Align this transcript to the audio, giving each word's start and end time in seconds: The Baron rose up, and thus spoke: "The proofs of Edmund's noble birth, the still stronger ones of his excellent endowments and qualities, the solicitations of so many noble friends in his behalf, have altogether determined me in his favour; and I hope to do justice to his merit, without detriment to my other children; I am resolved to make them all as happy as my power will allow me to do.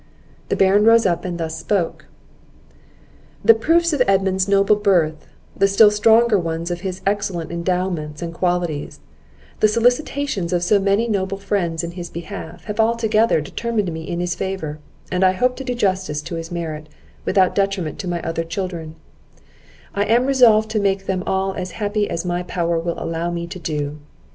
The 0.49 0.55
Baron 0.55 0.83
rose 0.83 1.05
up, 1.05 1.25
and 1.25 1.37
thus 1.39 1.59
spoke: 1.59 2.07
"The 3.45 3.53
proofs 3.53 3.93
of 3.93 4.01
Edmund's 4.07 4.47
noble 4.47 4.75
birth, 4.75 5.27
the 5.55 5.67
still 5.67 5.91
stronger 5.91 6.39
ones 6.39 6.71
of 6.71 6.81
his 6.81 7.01
excellent 7.05 7.51
endowments 7.51 8.19
and 8.23 8.33
qualities, 8.33 8.99
the 9.59 9.67
solicitations 9.67 10.53
of 10.53 10.63
so 10.63 10.79
many 10.79 11.07
noble 11.07 11.37
friends 11.37 11.83
in 11.83 11.91
his 11.91 12.09
behalf, 12.09 12.63
have 12.63 12.79
altogether 12.79 13.41
determined 13.41 13.93
me 13.93 14.01
in 14.05 14.19
his 14.19 14.33
favour; 14.33 14.79
and 15.11 15.23
I 15.23 15.33
hope 15.33 15.55
to 15.57 15.63
do 15.63 15.75
justice 15.75 16.23
to 16.23 16.33
his 16.33 16.51
merit, 16.51 16.89
without 17.23 17.53
detriment 17.53 17.99
to 17.99 18.07
my 18.07 18.23
other 18.23 18.43
children; 18.43 18.95
I 19.93 20.05
am 20.05 20.25
resolved 20.25 20.71
to 20.71 20.79
make 20.79 21.05
them 21.05 21.21
all 21.27 21.53
as 21.53 21.73
happy 21.73 22.09
as 22.09 22.25
my 22.25 22.41
power 22.41 22.79
will 22.79 22.97
allow 22.97 23.29
me 23.29 23.45
to 23.45 23.59
do. 23.59 23.99